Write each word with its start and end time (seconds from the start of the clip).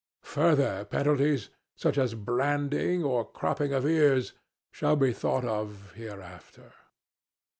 Further 0.23 0.83
penalties, 0.85 1.51
such 1.75 1.95
as 1.99 2.15
branding 2.15 3.03
and 3.03 3.25
cropping 3.33 3.71
of 3.71 3.85
ears, 3.85 4.33
shall 4.71 4.95
be 4.95 5.13
thought 5.13 5.45
of 5.45 5.91
hereafter." 5.93 6.73